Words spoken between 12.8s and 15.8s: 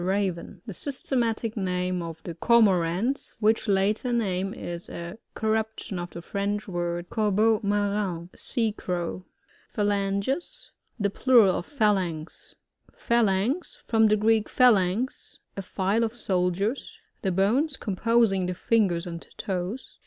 Phalanx.— ^From the Gteek^phalagx, a